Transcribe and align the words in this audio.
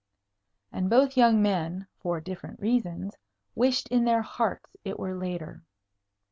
And 0.71 0.89
both 0.89 1.15
young 1.15 1.43
men 1.43 1.85
(for 1.99 2.19
different 2.19 2.59
reasons) 2.59 3.19
wished 3.53 3.87
in 3.89 4.03
their 4.03 4.23
hearts 4.23 4.75
it 4.83 4.97
were 4.99 5.13
later. 5.15 5.61